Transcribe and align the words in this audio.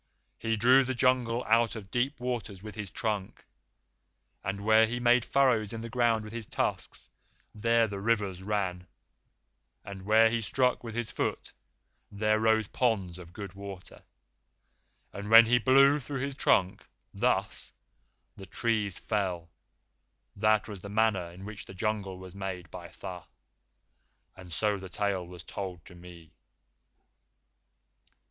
He 0.39 0.57
drew 0.57 0.83
the 0.83 0.95
Jungle 0.95 1.43
out 1.47 1.75
of 1.75 1.91
deep 1.91 2.19
waters 2.19 2.63
with 2.63 2.73
his 2.73 2.89
trunk; 2.89 3.45
and 4.43 4.65
where 4.65 4.87
he 4.87 4.99
made 4.99 5.23
furrows 5.23 5.73
in 5.73 5.81
the 5.81 5.91
ground 5.91 6.23
with 6.23 6.33
his 6.33 6.47
tusks, 6.47 7.11
there 7.53 7.85
the 7.85 7.99
rivers 7.99 8.41
ran; 8.41 8.87
and 9.85 10.01
where 10.01 10.31
he 10.31 10.41
struck 10.41 10.83
with 10.83 10.95
his 10.95 11.11
foot, 11.11 11.53
there 12.11 12.39
rose 12.39 12.67
ponds 12.67 13.19
of 13.19 13.31
good 13.31 13.53
water; 13.53 14.01
and 15.13 15.29
when 15.29 15.45
he 15.45 15.59
blew 15.59 15.99
through 15.99 16.21
his 16.21 16.33
trunk, 16.33 16.83
thus, 17.13 17.71
the 18.35 18.47
trees 18.47 18.97
fell. 18.97 19.51
That 20.35 20.67
was 20.67 20.81
the 20.81 20.89
manner 20.89 21.29
in 21.29 21.45
which 21.45 21.65
the 21.65 21.75
Jungle 21.75 22.17
was 22.17 22.33
made 22.33 22.71
by 22.71 22.87
Tha; 22.87 23.25
and 24.35 24.51
so 24.51 24.79
the 24.79 24.89
tale 24.89 25.27
was 25.27 25.43
told 25.43 25.85
to 25.85 25.93
me." 25.93 26.31